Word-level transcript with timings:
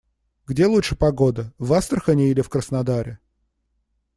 Где 0.47 0.65
лучше 0.65 0.95
погода- 0.95 1.53
в 1.59 1.73
Астрахани 1.73 2.31
или 2.31 2.41
в 2.41 2.49
Краснодаре? 2.49 3.19